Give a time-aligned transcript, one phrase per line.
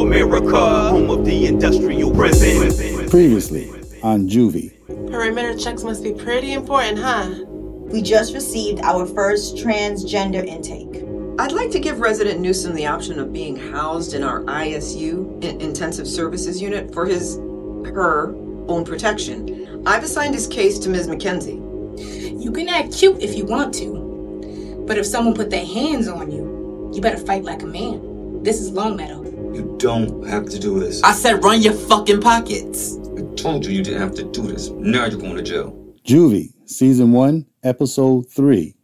[0.00, 3.08] America, home of the industrial prison.
[3.08, 3.70] Previously
[4.02, 4.72] on Juvie.
[5.10, 7.44] Perimeter checks must be pretty important, huh?
[7.46, 11.02] We just received our first transgender intake.
[11.38, 15.60] I'd like to give resident Newsom the option of being housed in our ISU, in-
[15.60, 18.34] Intensive Services Unit, for his, her
[18.68, 19.82] own protection.
[19.86, 21.08] I've assigned his case to Ms.
[21.08, 22.42] McKenzie.
[22.42, 26.30] You can act cute if you want to, but if someone put their hands on
[26.30, 28.42] you, you better fight like a man.
[28.42, 29.22] This is Longmeadow.
[29.56, 31.02] You don't have to do this.
[31.02, 32.98] I said run your fucking pockets.
[33.16, 34.68] I told you you didn't have to do this.
[34.68, 35.72] Now you're going to jail.
[36.04, 38.74] Juvie, Season 1, Episode 3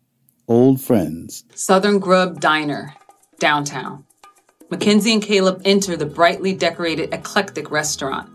[0.49, 1.45] Old Friends.
[1.55, 2.95] Southern Grub Diner,
[3.39, 4.07] downtown.
[4.71, 8.31] Mackenzie and Caleb enter the brightly decorated eclectic restaurant.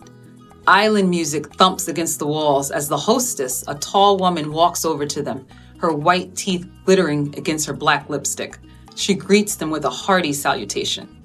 [0.67, 5.23] Island music thumps against the walls as the hostess, a tall woman, walks over to
[5.23, 5.47] them,
[5.79, 8.59] her white teeth glittering against her black lipstick.
[8.93, 11.16] She greets them with a hearty salutation.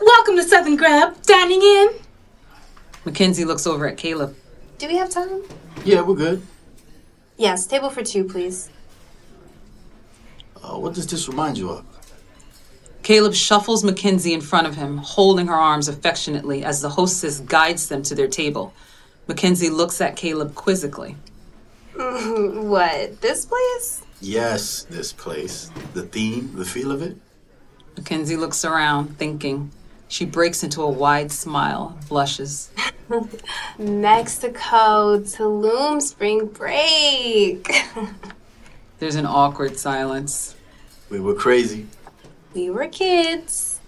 [0.00, 1.90] Welcome to Southern Grub, dining in.
[3.04, 4.34] Mackenzie looks over at Caleb.
[4.78, 5.42] Do we have time?
[5.84, 6.42] Yeah, we're good.
[7.36, 8.70] Yes, table for two, please.
[10.62, 11.84] Uh, what does this remind you of?
[13.02, 17.88] Caleb shuffles Mackenzie in front of him, holding her arms affectionately as the hostess guides
[17.88, 18.72] them to their table.
[19.26, 21.16] Mackenzie looks at Caleb quizzically.
[21.94, 23.20] what?
[23.20, 24.02] This place?
[24.22, 25.70] Yes, this place.
[25.92, 27.18] The theme, the feel of it.
[27.98, 29.70] Mackenzie looks around, thinking.
[30.10, 32.72] She breaks into a wide smile, blushes.
[33.78, 37.72] Mexico, Tulum, spring break.
[38.98, 40.56] There's an awkward silence.
[41.10, 41.86] We were crazy.
[42.54, 43.78] we were kids.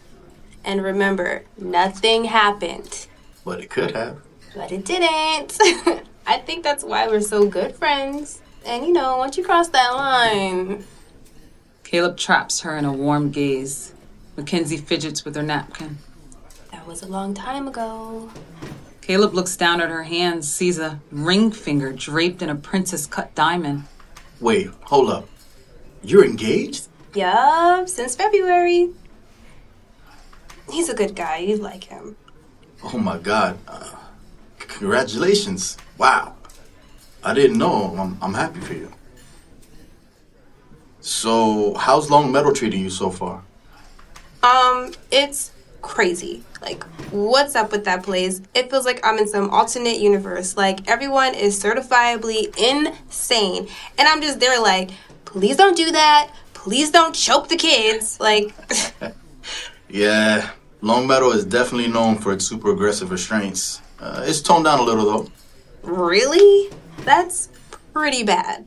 [0.65, 3.09] And remember, nothing happened.
[3.45, 4.19] But it could have.
[4.55, 5.59] But it didn't.
[6.25, 8.41] I think that's why we're so good friends.
[8.65, 10.85] And you know, once you cross that line,
[11.83, 13.93] Caleb traps her in a warm gaze.
[14.37, 15.99] Mackenzie fidgets with her napkin.
[16.83, 18.29] That was a long time ago.
[19.03, 23.33] Caleb looks down at her hands, sees a ring finger draped in a princess cut
[23.37, 23.85] diamond.
[24.41, 25.29] Wait, hold up.
[26.03, 26.89] You're engaged?
[27.15, 28.91] Yup, since February.
[30.73, 31.39] He's a good guy.
[31.39, 32.17] You like him.
[32.83, 33.59] Oh my god.
[33.69, 33.95] Uh,
[34.59, 35.77] c- congratulations.
[35.99, 36.35] Wow.
[37.23, 37.95] I didn't know.
[37.97, 38.93] I'm, I'm happy for you.
[41.01, 43.45] So, how's Long Meadow treating you so far?
[44.43, 45.52] Um, it's
[45.83, 46.43] crazy.
[46.61, 48.41] Like, what's up with that place?
[48.55, 50.57] It feels like I'm in some alternate universe.
[50.57, 53.69] Like, everyone is certifiably insane.
[53.99, 54.91] And I'm just there, like,
[55.25, 56.31] please don't do that.
[56.55, 58.19] Please don't choke the kids.
[58.21, 58.55] Like,
[59.89, 60.51] Yeah,
[60.81, 63.81] Long Meadow is definitely known for its super aggressive restraints.
[64.01, 65.33] Uh, it's toned down a little though.
[65.83, 66.71] really?
[67.05, 67.49] That's
[67.93, 68.67] pretty bad.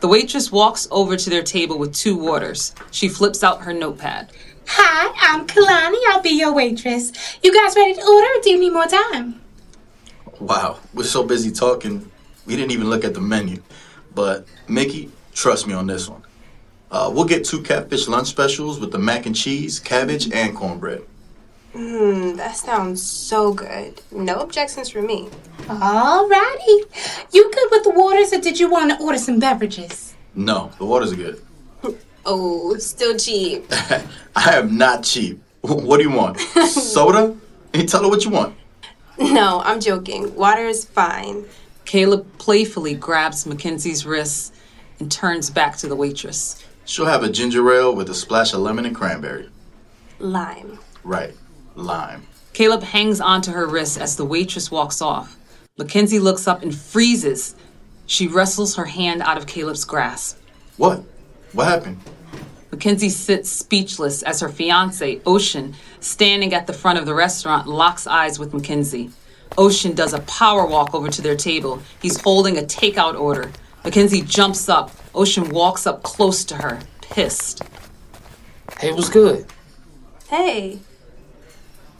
[0.00, 2.74] The waitress walks over to their table with two waters.
[2.90, 4.30] She flips out her notepad.
[4.68, 5.96] Hi, I'm Kalani.
[6.08, 7.12] I'll be your waitress.
[7.42, 9.40] You guys ready to order or do you need more time?
[10.40, 12.10] Wow, we're so busy talking,
[12.44, 13.62] we didn't even look at the menu.
[14.14, 16.22] But Mickey, trust me on this one.
[16.90, 21.02] Uh, we'll get two catfish lunch specials with the mac and cheese, cabbage, and cornbread.
[21.72, 24.00] Hmm, that sounds so good.
[24.10, 25.28] No objections from me.
[25.68, 27.32] Alrighty.
[27.32, 30.14] You good with the waters or did you want to order some beverages?
[30.34, 31.45] No, the waters are good.
[32.28, 33.66] Oh, still cheap.
[34.36, 35.40] I am not cheap.
[35.60, 36.38] What do you want?
[36.68, 37.36] Soda?
[37.72, 38.56] Hey, tell her what you want.
[39.18, 40.34] No, I'm joking.
[40.34, 41.44] Water is fine.
[41.84, 44.52] Caleb playfully grabs Mackenzie's wrists
[44.98, 46.64] and turns back to the waitress.
[46.84, 49.48] She'll have a ginger ale with a splash of lemon and cranberry.
[50.18, 50.78] Lime.
[51.04, 51.34] Right,
[51.76, 52.26] lime.
[52.52, 55.36] Caleb hangs onto her wrist as the waitress walks off.
[55.78, 57.54] Mackenzie looks up and freezes.
[58.06, 60.38] She wrestles her hand out of Caleb's grasp.
[60.76, 61.02] What?
[61.52, 62.00] What happened?
[62.70, 68.06] Mackenzie sits speechless as her fiance, Ocean, standing at the front of the restaurant, locks
[68.06, 69.10] eyes with Mackenzie.
[69.56, 71.80] Ocean does a power walk over to their table.
[72.02, 73.50] He's holding a takeout order.
[73.84, 74.90] Mackenzie jumps up.
[75.14, 77.62] Ocean walks up close to her, pissed.
[78.78, 79.46] Hey, what's good?
[80.28, 80.80] Hey.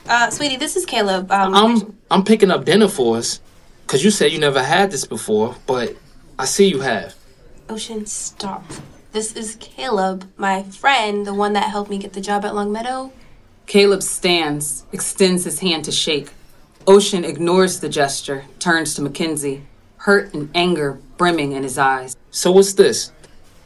[0.09, 1.31] Uh, sweetie, this is Caleb.
[1.33, 3.41] Um, I'm I'm picking up dinner for us,
[3.87, 5.97] cause you said you never had this before, but
[6.39, 7.15] I see you have.
[7.69, 8.65] Ocean, stop.
[9.17, 12.71] This is Caleb, my friend, the one that helped me get the job at Long
[12.71, 13.13] Meadow.
[13.65, 16.35] Caleb stands, extends his hand to shake.
[16.87, 19.63] Ocean ignores the gesture, turns to Mackenzie.
[19.97, 22.15] hurt and anger brimming in his eyes.
[22.31, 23.11] So what's this?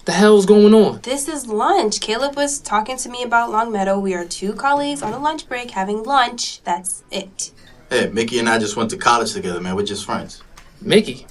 [0.04, 1.00] The hell's going on?
[1.00, 1.98] This is lunch.
[2.00, 3.98] Caleb was talking to me about Longmeadow.
[3.98, 6.62] We are two colleagues on a lunch break having lunch.
[6.62, 7.50] That's it.
[7.88, 9.74] Hey, Mickey and I just went to college together, man.
[9.74, 10.44] We're just friends.
[10.80, 11.26] Mickey?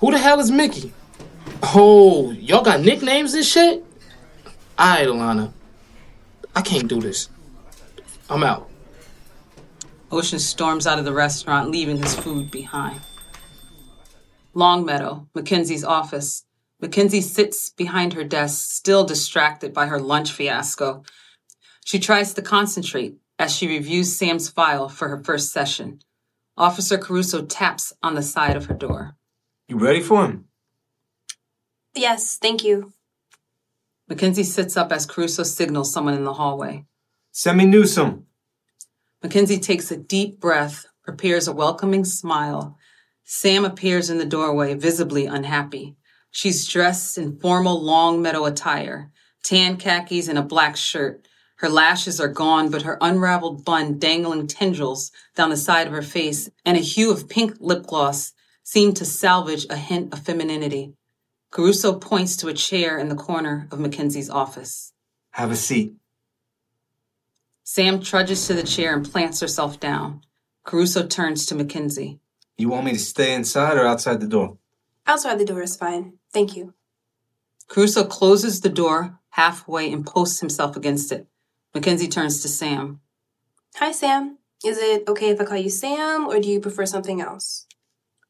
[0.00, 0.92] Who the hell is Mickey?
[1.62, 3.84] Oh, y'all got nicknames and shit?
[4.78, 5.52] Alright, Alana.
[6.54, 7.28] I can't do this.
[8.28, 8.68] I'm out.
[10.10, 13.00] Ocean storms out of the restaurant, leaving his food behind.
[14.54, 16.44] Longmeadow, Mackenzie's office.
[16.80, 21.04] Mackenzie sits behind her desk, still distracted by her lunch fiasco.
[21.84, 26.00] She tries to concentrate as she reviews Sam's file for her first session.
[26.56, 29.16] Officer Caruso taps on the side of her door.
[29.68, 30.46] You ready for him?
[31.96, 32.92] Yes, thank you.
[34.06, 36.84] Mackenzie sits up as Caruso signals someone in the hallway.
[37.32, 38.26] Send me Newsom.
[39.22, 42.76] Mackenzie takes a deep breath, prepares a welcoming smile.
[43.24, 45.96] Sam appears in the doorway, visibly unhappy.
[46.30, 49.10] She's dressed in formal Longmeadow attire,
[49.42, 51.26] tan khakis and a black shirt.
[51.56, 56.02] Her lashes are gone, but her unraveled bun dangling tendrils down the side of her
[56.02, 60.92] face and a hue of pink lip gloss seem to salvage a hint of femininity.
[61.50, 64.92] Caruso points to a chair in the corner of Mackenzie's office.
[65.30, 65.94] Have a seat.
[67.64, 70.22] Sam trudges to the chair and plants herself down.
[70.64, 72.20] Caruso turns to Mackenzie.
[72.58, 74.58] You want me to stay inside or outside the door?
[75.06, 76.14] Outside the door is fine.
[76.32, 76.74] Thank you.
[77.68, 81.26] Caruso closes the door halfway and posts himself against it.
[81.74, 83.00] Mackenzie turns to Sam.
[83.76, 84.38] Hi, Sam.
[84.64, 87.66] Is it okay if I call you Sam, or do you prefer something else?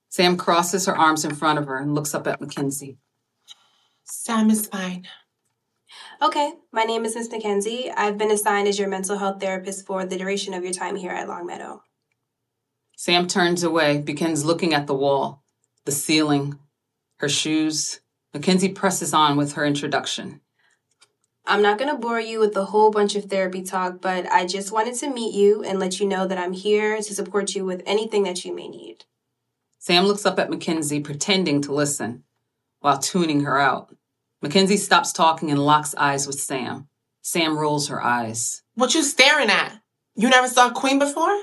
[0.08, 2.98] Sam crosses her arms in front of her and looks up at Mackenzie.
[4.08, 5.08] Sam is fine.
[6.22, 7.92] Okay, my name is Miss McKenzie.
[7.96, 11.10] I've been assigned as your mental health therapist for the duration of your time here
[11.10, 11.82] at Longmeadow.
[12.96, 15.42] Sam turns away, begins looking at the wall,
[15.86, 16.56] the ceiling,
[17.16, 18.00] her shoes.
[18.32, 20.40] Mackenzie presses on with her introduction.
[21.44, 24.46] I'm not going to bore you with a whole bunch of therapy talk, but I
[24.46, 27.64] just wanted to meet you and let you know that I'm here to support you
[27.64, 29.04] with anything that you may need.
[29.80, 32.22] Sam looks up at Mackenzie, pretending to listen,
[32.80, 33.95] while tuning her out.
[34.46, 36.86] Mackenzie stops talking and locks eyes with Sam.
[37.20, 38.62] Sam rolls her eyes.
[38.76, 39.80] What you staring at?
[40.14, 41.36] You never saw Queen before?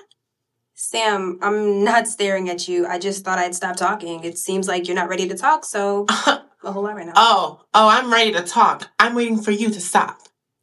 [0.73, 2.87] Sam, I'm not staring at you.
[2.87, 4.23] I just thought I'd stop talking.
[4.23, 7.11] It seems like you're not ready to talk, so a whole lot right now.
[7.17, 8.89] Oh, oh, I'm ready to talk.
[8.97, 10.19] I'm waiting for you to stop.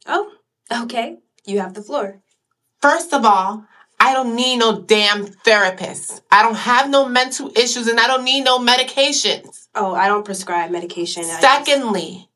[0.07, 0.31] Oh,
[0.71, 1.19] okay.
[1.45, 2.23] You have the floor.
[2.81, 3.67] First of all,
[3.99, 6.23] I don't need no damn therapist.
[6.31, 9.67] I don't have no mental issues and I don't need no medications.
[9.75, 11.23] Oh, I don't prescribe medication.
[11.23, 12.30] I Secondly,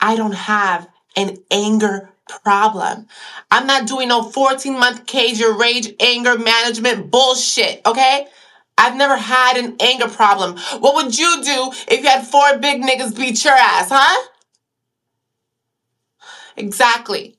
[0.00, 3.06] I don't have an anger problem.
[3.50, 8.26] I'm not doing no 14 month cage your rage anger management bullshit, okay?
[8.78, 10.56] I've never had an anger problem.
[10.80, 14.28] What would you do if you had four big niggas beat your ass, huh?
[16.56, 17.36] Exactly.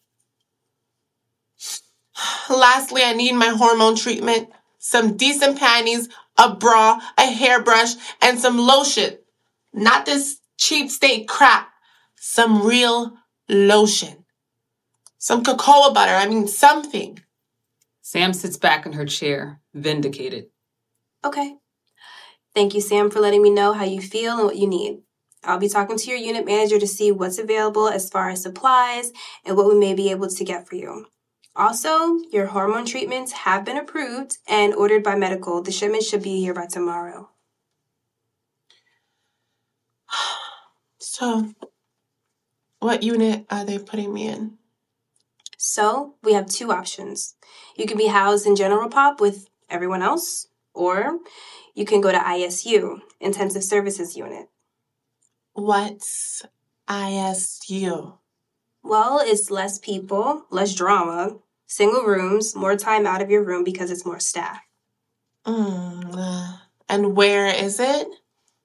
[2.49, 8.57] Lastly, I need my hormone treatment, some decent panties, a bra, a hairbrush, and some
[8.59, 9.17] lotion.
[9.73, 11.70] Not this cheap state crap.
[12.23, 13.17] Some real
[13.49, 14.25] lotion.
[15.17, 16.13] Some cocoa butter.
[16.13, 17.19] I mean, something.
[18.03, 20.45] Sam sits back in her chair, vindicated.
[21.25, 21.55] Okay.
[22.53, 24.99] Thank you, Sam, for letting me know how you feel and what you need.
[25.43, 29.11] I'll be talking to your unit manager to see what's available as far as supplies
[29.43, 31.07] and what we may be able to get for you.
[31.55, 35.63] Also, your hormone treatments have been approved and ordered by medical.
[35.63, 37.31] The shipment should be here by tomorrow.
[41.03, 41.51] So,
[42.81, 44.57] what unit are they putting me in?
[45.57, 47.35] So, we have two options.
[47.77, 51.19] You can be housed in General Pop with everyone else, or
[51.75, 54.47] you can go to ISU, Intensive Services Unit.
[55.53, 56.43] What's
[56.89, 58.17] ISU?
[58.83, 63.91] Well, it's less people, less drama, single rooms, more time out of your room because
[63.91, 64.59] it's more staff.
[65.45, 66.57] Mm, uh,
[66.89, 68.07] and where is it?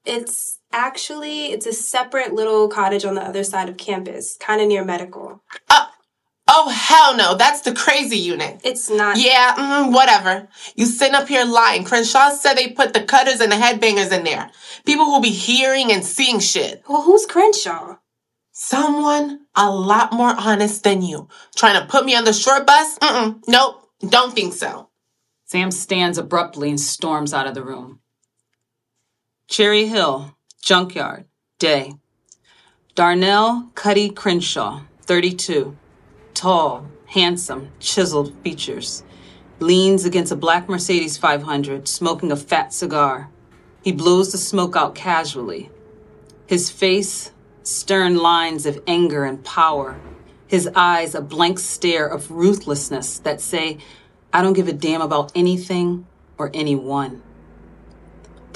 [0.06, 4.68] It's actually it's a separate little cottage on the other side of campus, kind of
[4.68, 5.42] near medical.
[5.68, 5.87] Uh,
[6.49, 8.61] oh hell no, that's the crazy unit.
[8.64, 9.18] It's not.
[9.18, 10.49] Yeah, mm, whatever.
[10.75, 11.85] You sitting up here lying.
[11.85, 14.50] Crenshaw said they put the cutters and the headbangers in there.
[14.85, 16.82] People who be hearing and seeing shit.
[16.88, 17.96] Well, who's Crenshaw?
[18.52, 21.28] Someone a lot more honest than you.
[21.54, 22.99] Trying to put me on the short bus?
[23.00, 23.42] Mm-mm.
[23.46, 23.82] Nope.
[24.08, 24.88] Don't think so.
[25.44, 28.00] Sam stands abruptly and storms out of the room.
[29.49, 30.36] Cherry Hill,
[30.66, 31.26] Junkyard,
[31.61, 31.94] Day.
[32.96, 35.76] Darnell Cuddy Crenshaw, 32.
[36.35, 39.04] Tall, handsome, chiseled features.
[39.61, 43.30] Leans against a black Mercedes 500, smoking a fat cigar.
[43.85, 45.70] He blows the smoke out casually.
[46.49, 47.30] His face,
[47.62, 50.00] stern lines of anger and power.
[50.49, 53.78] His eyes, a blank stare of ruthlessness that say,
[54.32, 57.23] I don't give a damn about anything or anyone.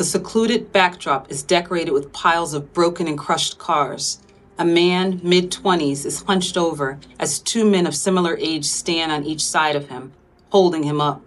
[0.01, 4.19] The secluded backdrop is decorated with piles of broken and crushed cars.
[4.59, 9.27] A man, mid 20s, is hunched over as two men of similar age stand on
[9.27, 10.13] each side of him,
[10.49, 11.21] holding him up.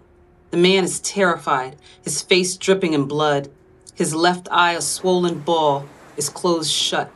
[0.50, 3.48] The man is terrified, his face dripping in blood.
[3.94, 7.12] His left eye, a swollen ball, is closed shut.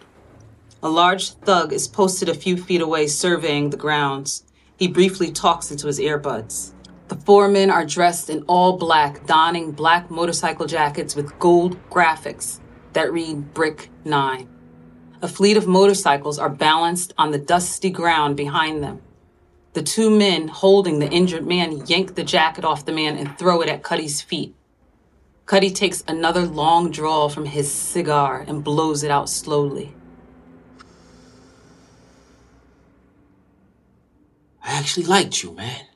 [0.80, 4.44] A large thug is posted a few feet away surveying the grounds.
[4.76, 6.70] He briefly talks into his earbuds.
[7.08, 12.60] The four men are dressed in all black, donning black motorcycle jackets with gold graphics
[12.92, 14.46] that read Brick 9.
[15.22, 19.00] A fleet of motorcycles are balanced on the dusty ground behind them.
[19.72, 23.62] The two men holding the injured man yank the jacket off the man and throw
[23.62, 24.54] it at Cuddy's feet.
[25.46, 29.94] Cuddy takes another long draw from his cigar and blows it out slowly.
[34.62, 35.87] I actually liked you, man.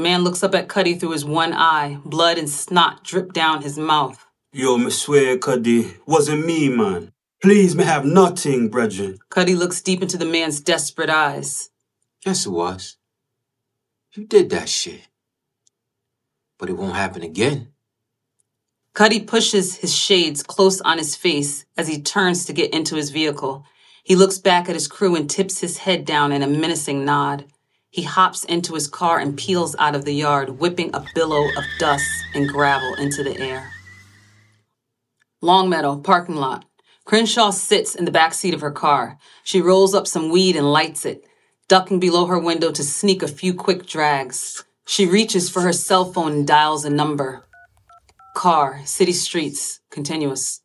[0.00, 1.98] The man looks up at Cuddy through his one eye.
[2.06, 4.24] Blood and snot drip down his mouth.
[4.50, 7.12] Yo, me swear, Cuddy, wasn't me, man.
[7.42, 9.18] Please, me have nothing, brethren.
[9.28, 11.68] Cuddy looks deep into the man's desperate eyes.
[12.24, 12.96] Yes, it was.
[14.14, 15.06] You did that shit.
[16.56, 17.68] But it won't happen again.
[18.94, 23.10] Cuddy pushes his shades close on his face as he turns to get into his
[23.10, 23.66] vehicle.
[24.02, 27.44] He looks back at his crew and tips his head down in a menacing nod.
[27.90, 31.64] He hops into his car and peels out of the yard, whipping a billow of
[31.80, 33.72] dust and gravel into the air.
[35.42, 36.64] Longmeadow, parking lot.
[37.04, 39.18] Crenshaw sits in the back seat of her car.
[39.42, 41.24] She rolls up some weed and lights it,
[41.66, 44.64] ducking below her window to sneak a few quick drags.
[44.86, 47.44] She reaches for her cell phone and dials a number.
[48.36, 50.60] Car, city streets, continuous.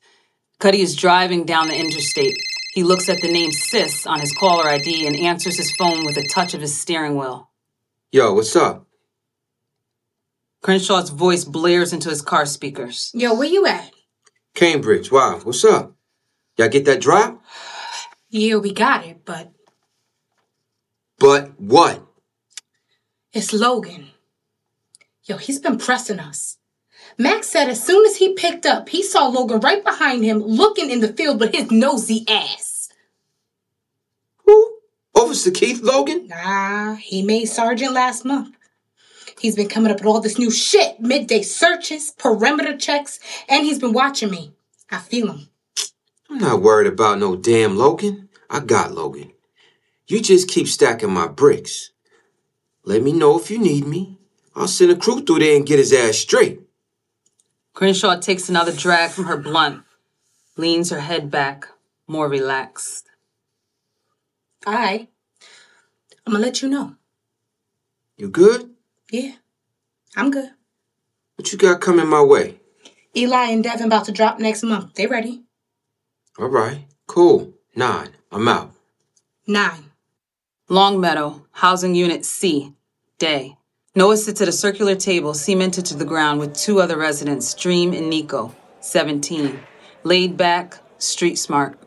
[0.60, 2.38] Cuddy is driving down the interstate.
[2.76, 6.18] He looks at the name Sis on his caller ID and answers his phone with
[6.18, 7.50] a touch of his steering wheel.
[8.12, 8.86] Yo, what's up?
[10.62, 13.12] Crenshaw's voice blares into his car speakers.
[13.14, 13.94] Yo, where you at?
[14.56, 15.94] Cambridge, wow, what's up?
[16.58, 17.42] Y'all get that drop?
[18.30, 19.54] Yeah, we got it, but
[21.18, 22.02] But what?
[23.32, 24.08] it's Logan.
[25.24, 26.58] Yo, he's been pressing us.
[27.18, 30.90] Max said as soon as he picked up, he saw Logan right behind him looking
[30.90, 32.65] in the field with his nosy ass.
[35.26, 36.28] Officer Keith Logan?
[36.28, 38.56] Nah, he made sergeant last month.
[39.40, 43.80] He's been coming up with all this new shit midday searches, perimeter checks, and he's
[43.80, 44.54] been watching me.
[44.92, 45.50] I feel him.
[46.30, 48.30] I'm not worried about no damn Logan.
[48.52, 49.32] I got Logan.
[50.08, 51.90] You just keep stacking my bricks.
[52.84, 54.20] Let me know if you need me.
[54.56, 56.62] I'll send a crew through there and get his ass straight.
[57.74, 59.84] Crenshaw takes another drag from her blunt,
[60.56, 61.68] leans her head back,
[62.08, 63.08] more relaxed.
[64.68, 65.10] All right.
[66.26, 66.96] I'm gonna let you know.
[68.18, 68.72] You good?
[69.12, 69.34] Yeah,
[70.16, 70.52] I'm good.
[71.36, 72.60] What you got coming my way?
[73.16, 74.96] Eli and Devin about to drop next month.
[74.96, 75.44] They ready.
[76.38, 77.54] All right, cool.
[77.76, 78.10] Nine.
[78.32, 78.72] I'm out.
[79.48, 79.92] Nine.
[80.70, 82.74] Longmeadow, Housing Unit C,
[83.20, 83.58] day.
[83.94, 87.94] Noah sits at a circular table cemented to the ground with two other residents, Dream
[87.94, 89.60] and Nico, 17.
[90.04, 91.80] Laid back, street smart.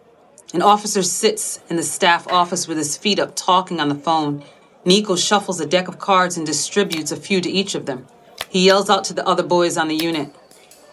[0.55, 4.43] An officer sits in the staff office with his feet up talking on the phone.
[4.85, 8.07] Nico shuffles a deck of cards and distributes a few to each of them.
[8.49, 10.35] He yells out to the other boys on the unit.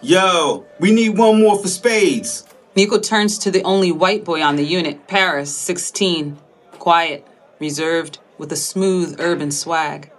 [0.02, 2.46] Yo, we need one more for spades.
[2.76, 6.38] Nico turns to the only white boy on the unit, Paris, 16.
[6.74, 7.26] Quiet,
[7.58, 10.12] reserved, with a smooth urban swag.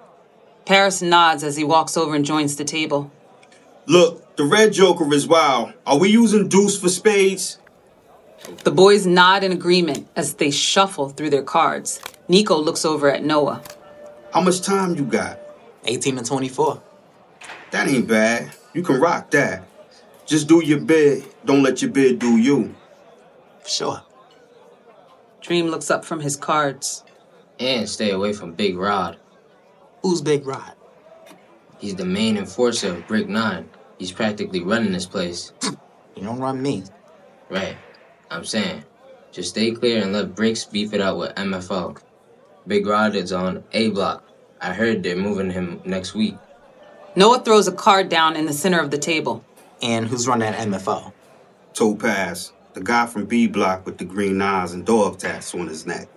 [0.65, 3.11] Paris nods as he walks over and joins the table.
[3.85, 5.75] Look, the red joker is wild.
[5.87, 7.59] Are we using deuce for spades?
[8.65, 12.01] The boys nod in agreement as they shuffle through their cards.
[12.29, 13.63] Nico looks over at Noah.
[14.33, 15.39] How much time you got?
[15.85, 16.83] 18 and 24.
[17.73, 18.53] That ain't bad.
[18.73, 19.65] You can rock that.
[20.27, 21.25] Just do your bid.
[21.45, 22.75] Don't let your bid do you.
[23.67, 24.03] Sure.
[25.41, 27.05] Dream looks up from his cards.
[27.59, 29.17] And stay away from Big Rod.
[30.03, 30.73] Who's Big Rod?
[31.79, 33.69] He's the main enforcer of Brick 9.
[33.99, 35.53] He's practically running this place.
[35.63, 36.85] You don't run me.
[37.49, 37.77] Right.
[38.31, 38.85] I'm saying,
[39.33, 41.99] just stay clear and let Bricks beef it out with MFO.
[42.67, 44.25] Big Rod is on A block.
[44.61, 46.37] I heard they're moving him next week.
[47.15, 49.45] Noah throws a card down in the center of the table.
[49.83, 51.13] And who's running that MFO?
[51.75, 55.87] Topaz, the guy from B Block with the green eyes and dog tats on his
[55.87, 56.09] neck.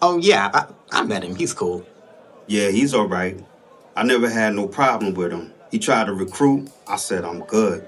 [0.00, 1.36] Oh, yeah, I, I met him.
[1.36, 1.86] He's cool.
[2.46, 3.38] Yeah, he's all right.
[3.94, 5.52] I never had no problem with him.
[5.70, 6.70] He tried to recruit.
[6.86, 7.86] I said I'm good.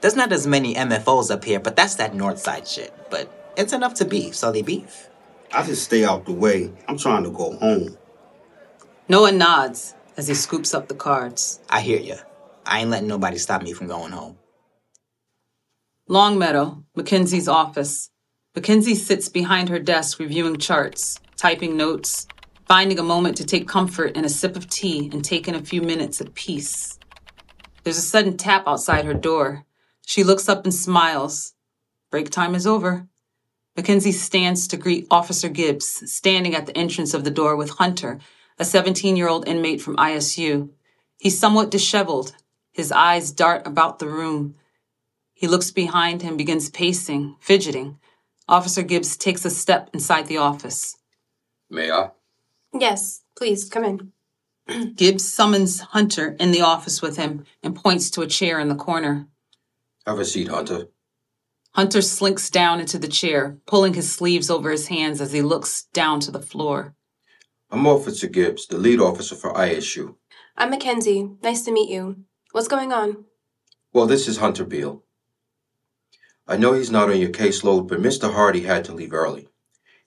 [0.00, 2.94] There's not as many MFOs up here, but that's that north side shit.
[3.10, 5.08] But it's enough to beef, so they beef.
[5.52, 6.72] I just stay out the way.
[6.88, 7.98] I'm trying to go home.
[9.08, 11.60] Noah nods as he scoops up the cards.
[11.68, 12.16] I hear ya.
[12.64, 14.38] I ain't letting nobody stop me from going home.
[16.08, 18.10] Longmeadow, Mackenzie's office.
[18.54, 22.26] Mackenzie sits behind her desk reviewing charts, typing notes,
[22.66, 25.82] finding a moment to take comfort in a sip of tea and taking a few
[25.82, 26.98] minutes of peace.
[27.82, 29.64] There's a sudden tap outside her door.
[30.10, 31.54] She looks up and smiles.
[32.10, 33.06] Break time is over.
[33.76, 38.18] Mackenzie stands to greet Officer Gibbs, standing at the entrance of the door with Hunter,
[38.58, 40.70] a 17 year old inmate from ISU.
[41.16, 42.34] He's somewhat disheveled.
[42.72, 44.56] His eyes dart about the room.
[45.32, 48.00] He looks behind him, begins pacing, fidgeting.
[48.48, 50.96] Officer Gibbs takes a step inside the office.
[51.70, 52.10] May I?
[52.74, 54.92] Yes, please, come in.
[54.96, 58.74] Gibbs summons Hunter in the office with him and points to a chair in the
[58.74, 59.28] corner.
[60.06, 60.88] Have a seat, Hunter.
[61.72, 65.82] Hunter slinks down into the chair, pulling his sleeves over his hands as he looks
[65.92, 66.94] down to the floor.
[67.70, 70.16] I'm Officer Gibbs, the lead officer for ISU.
[70.56, 71.30] I'm Mackenzie.
[71.42, 72.24] Nice to meet you.
[72.52, 73.24] What's going on?
[73.92, 75.04] Well, this is Hunter Beale.
[76.48, 78.32] I know he's not on your caseload, but Mr.
[78.32, 79.48] Hardy had to leave early.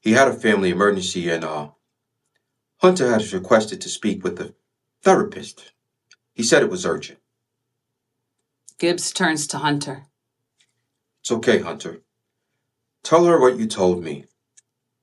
[0.01, 1.69] He had a family emergency and, uh,
[2.79, 4.53] Hunter has requested to speak with the
[5.01, 5.71] therapist.
[6.33, 7.19] He said it was urgent.
[8.77, 10.05] Gibbs turns to Hunter.
[11.21, 12.01] It's okay, Hunter.
[13.03, 14.25] Tell her what you told me.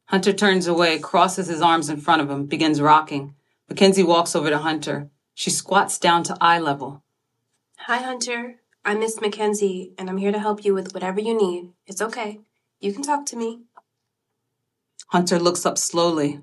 [0.06, 3.34] Hunter turns away, crosses his arms in front of him, begins rocking.
[3.68, 5.08] Mackenzie walks over to Hunter.
[5.34, 7.02] She squats down to eye level.
[7.78, 8.56] Hi, Hunter.
[8.84, 11.70] I'm Miss Mackenzie, and I'm here to help you with whatever you need.
[11.86, 12.40] It's okay.
[12.80, 13.60] You can talk to me.
[15.08, 16.40] Hunter looks up slowly.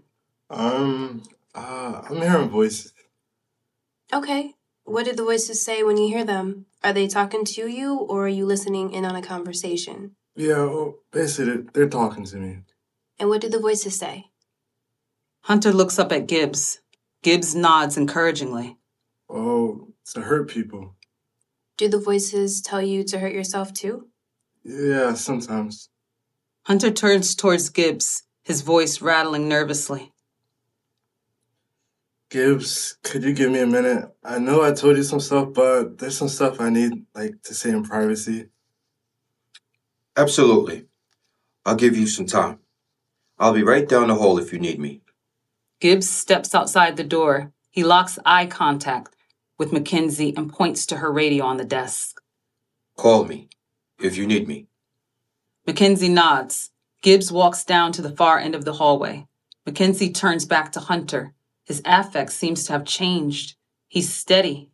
[0.49, 2.93] Um, uh, I'm hearing voices.
[4.13, 4.53] Okay.
[4.87, 6.65] What did the voices say when you hear them?
[6.81, 10.15] Are they talking to you, or are you listening in on a conversation?
[10.33, 12.59] Yeah, well, basically, they're, they're talking to me.
[13.19, 14.27] And what do the voices say?
[15.41, 16.79] Hunter looks up at Gibbs.
[17.21, 18.77] Gibbs nods encouragingly.
[19.29, 20.95] Oh, to hurt people.
[21.75, 24.07] Do the voices tell you to hurt yourself too?
[24.63, 25.89] Yeah, sometimes.
[26.63, 30.13] Hunter turns towards Gibbs, his voice rattling nervously.
[32.29, 34.13] Gibbs, could you give me a minute?
[34.23, 37.53] I know I told you some stuff, but there's some stuff I need, like, to
[37.53, 38.49] say in privacy.
[40.17, 40.87] Absolutely.
[41.65, 42.59] I'll give you some time.
[43.39, 45.01] I'll be right down the hall if you need me.
[45.79, 47.53] Gibbs steps outside the door.
[47.69, 49.15] He locks eye contact
[49.57, 52.19] with Mackenzie and points to her radio on the desk.
[52.97, 53.47] Call me
[54.01, 54.67] if you need me.
[55.65, 56.71] Mackenzie nods.
[57.01, 59.27] Gibbs walks down to the far end of the hallway.
[59.65, 61.33] Mackenzie turns back to Hunter.
[61.67, 63.57] His affect seems to have changed.
[63.89, 64.71] He's steady,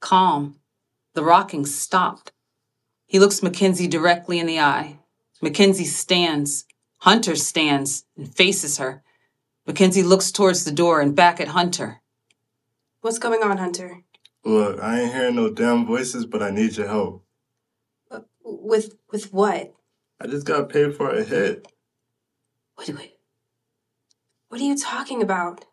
[0.00, 0.60] calm.
[1.14, 2.30] The rocking stopped.
[3.04, 5.00] He looks Mackenzie directly in the eye.
[5.42, 6.64] Mackenzie stands.
[6.98, 9.02] Hunter stands and faces her.
[9.66, 12.00] Mackenzie looks towards the door and back at Hunter.
[13.00, 14.04] What's going on, Hunter?
[14.44, 17.24] Look, I ain't hearing no damn voices, but I need your help.
[18.08, 19.74] Uh, with with what?
[20.20, 21.66] I just got paid for a hit.
[22.76, 23.18] What do it?
[24.48, 25.64] What are you talking about?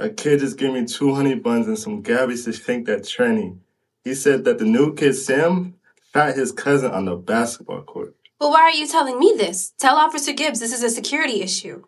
[0.00, 3.58] A kid just gave me two honey buns and some gabbies to think that tranny.
[4.04, 5.74] He said that the new kid, Sam,
[6.12, 8.14] fat his cousin on the basketball court.
[8.40, 9.72] Well, why are you telling me this?
[9.76, 11.82] Tell Officer Gibbs this is a security issue.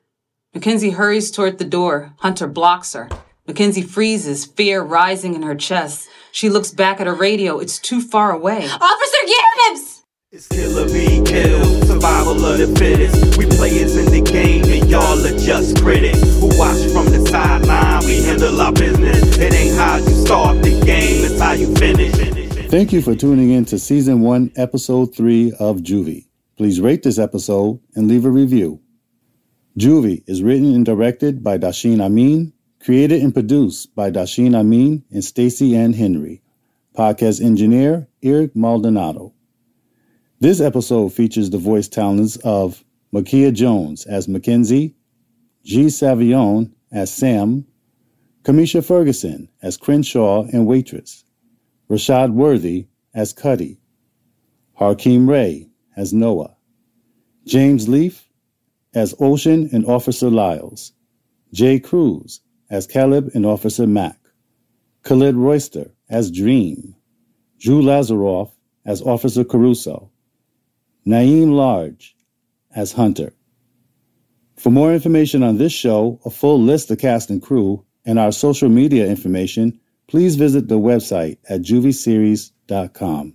[0.52, 2.12] Mackenzie hurries toward the door.
[2.18, 3.08] Hunter blocks her.
[3.46, 6.08] Mackenzie freezes, fear rising in her chest.
[6.32, 7.60] She looks back at her radio.
[7.60, 8.66] It's too far away.
[8.68, 10.02] Officer Gibbs!
[10.32, 13.36] It's killer be killed, survival of the fittest.
[13.36, 18.04] We players in the game and y'all are just critics who watch from the sideline.
[18.04, 19.38] We handle our business.
[19.38, 22.10] It ain't how you start the game, it's how you finish.
[22.68, 26.26] Thank you for tuning in to Season 1, Episode 3 of Juvie.
[26.56, 28.80] Please rate this episode and leave a review.
[29.78, 35.24] Juvie is written and directed by Dasheen Amin, created and produced by Dasheen Amin and
[35.24, 35.92] Stacy N.
[35.92, 36.42] Henry.
[36.96, 39.32] Podcast engineer, Eric Maldonado.
[40.40, 44.94] This episode features the voice talents of Makia Jones as Mackenzie,
[45.64, 45.86] G.
[45.86, 47.66] Savion as Sam,
[48.44, 51.24] Kamisha Ferguson as Crenshaw and Waitress,
[51.90, 53.80] Rashad Worthy as Cuddy,
[54.78, 56.56] Hakeem Ray as Noah,
[57.46, 58.28] James Leaf
[58.94, 60.92] as Ocean and Officer Lyles,
[61.52, 64.18] Jay Cruz as Caleb and Officer Mack,
[65.02, 66.94] Khalid Royster as Dream,
[67.58, 68.52] Drew Lazaroff
[68.84, 70.10] as Officer Caruso,
[71.04, 72.16] Naeem Large
[72.74, 73.32] as Hunter.
[74.56, 78.32] For more information on this show, a full list of cast and crew, and our
[78.32, 83.34] social media information, please visit the website at juvieseries.com.